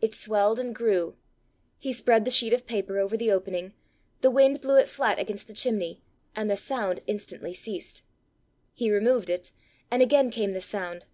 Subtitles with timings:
[0.00, 1.14] It swelled and grew.
[1.78, 3.74] He spread the sheet of paper over the opening,
[4.22, 6.02] the wind blew it flat against the chimney,
[6.34, 8.02] and the sound instantly ceased.
[8.74, 9.52] He removed it,
[9.88, 11.06] and again came the sound.